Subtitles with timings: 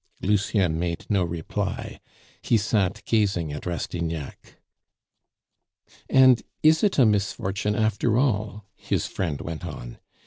[0.19, 1.99] Lucien made no reply;
[2.41, 4.55] he sat gazing at Rastignac.
[6.09, 9.99] "And is it a misfortune, after all?" his friend went on.